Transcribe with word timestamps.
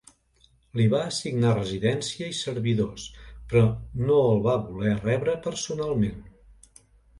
Li 0.77 0.85
va 0.93 1.01
assignar 1.09 1.51
residència 1.57 2.29
i 2.31 2.37
servidors 2.37 3.05
però 3.53 3.63
no 4.07 4.19
el 4.33 4.43
va 4.49 4.57
voler 4.65 4.97
rebre 5.05 5.39
personalment. 5.47 6.21